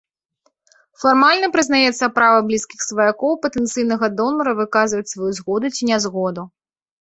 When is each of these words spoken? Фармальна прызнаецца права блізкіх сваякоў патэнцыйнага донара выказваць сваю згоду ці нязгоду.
Фармальна 1.01 1.47
прызнаецца 1.55 2.05
права 2.15 2.39
блізкіх 2.47 2.79
сваякоў 2.89 3.37
патэнцыйнага 3.45 4.05
донара 4.21 4.51
выказваць 4.61 5.05
сваю 5.13 5.31
згоду 5.43 5.65
ці 5.75 5.81
нязгоду. 5.93 6.43